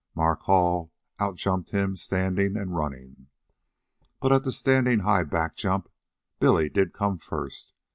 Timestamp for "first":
7.19-7.71